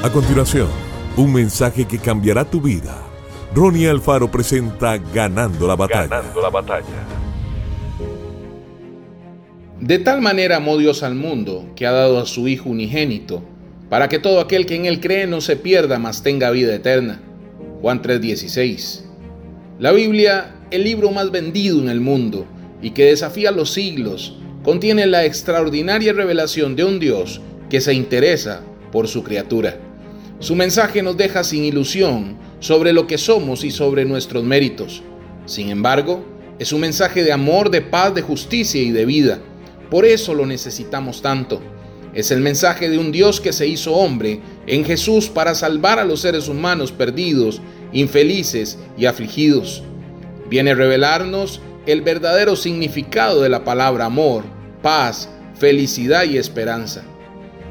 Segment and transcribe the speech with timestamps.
[0.00, 0.68] A continuación,
[1.16, 3.02] un mensaje que cambiará tu vida.
[3.52, 6.06] Ronnie Alfaro presenta Ganando la batalla.
[6.06, 6.84] Ganando la batalla.
[9.80, 13.42] De tal manera amó Dios al mundo que ha dado a su Hijo unigénito,
[13.90, 17.20] para que todo aquel que en él cree no se pierda, mas tenga vida eterna.
[17.82, 19.04] Juan 3:16.
[19.80, 22.46] La Biblia, el libro más vendido en el mundo
[22.80, 28.60] y que desafía los siglos, contiene la extraordinaria revelación de un Dios que se interesa
[28.92, 29.87] por su criatura.
[30.40, 35.02] Su mensaje nos deja sin ilusión sobre lo que somos y sobre nuestros méritos.
[35.46, 36.24] Sin embargo,
[36.60, 39.40] es un mensaje de amor, de paz, de justicia y de vida.
[39.90, 41.60] Por eso lo necesitamos tanto.
[42.14, 46.04] Es el mensaje de un Dios que se hizo hombre en Jesús para salvar a
[46.04, 47.60] los seres humanos perdidos,
[47.92, 49.82] infelices y afligidos.
[50.48, 54.44] Viene a revelarnos el verdadero significado de la palabra amor,
[54.82, 57.02] paz, felicidad y esperanza.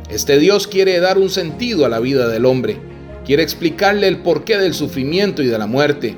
[0.10, 2.78] Este Dios quiere dar un sentido a la vida del hombre,
[3.26, 6.16] quiere explicarle el porqué del sufrimiento y de la muerte.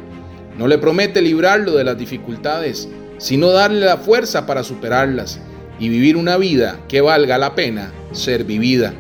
[0.60, 5.40] No le promete librarlo de las dificultades, sino darle la fuerza para superarlas
[5.80, 8.94] y vivir una vida que valga la pena ser vivida.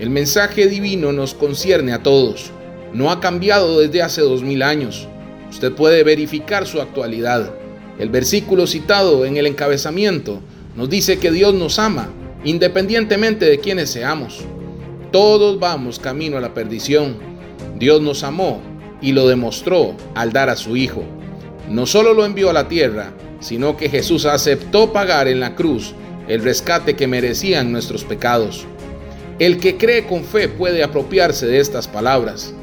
[0.00, 2.50] El mensaje divino nos concierne a todos.
[2.92, 5.06] No ha cambiado desde hace dos mil años.
[5.48, 7.52] Usted puede verificar su actualidad.
[8.00, 10.40] El versículo citado en el encabezamiento
[10.74, 12.08] nos dice que Dios nos ama
[12.48, 14.40] independientemente de quienes seamos.
[15.12, 17.18] Todos vamos camino a la perdición.
[17.78, 18.62] Dios nos amó
[19.02, 21.04] y lo demostró al dar a su Hijo.
[21.68, 25.92] No solo lo envió a la tierra, sino que Jesús aceptó pagar en la cruz
[26.26, 28.64] el rescate que merecían nuestros pecados.
[29.38, 32.54] El que cree con fe puede apropiarse de estas palabras.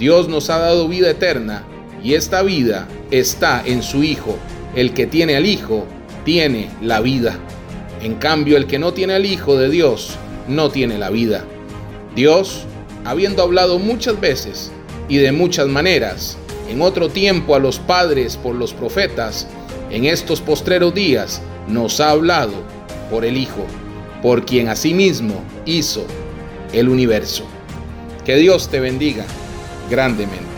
[0.00, 1.64] Dios nos ha dado vida eterna
[2.02, 4.36] y esta vida está en su Hijo.
[4.74, 5.86] El que tiene al Hijo
[6.24, 7.38] tiene la vida.
[8.00, 11.44] En cambio, el que no tiene al Hijo de Dios no tiene la vida.
[12.14, 12.64] Dios,
[13.04, 14.70] habiendo hablado muchas veces
[15.08, 16.36] y de muchas maneras,
[16.68, 19.46] en otro tiempo a los padres por los profetas,
[19.90, 22.52] en estos postreros días nos ha hablado
[23.10, 23.64] por el Hijo,
[24.22, 26.06] por quien asimismo hizo
[26.72, 27.44] el universo.
[28.24, 29.24] Que Dios te bendiga
[29.90, 30.57] grandemente.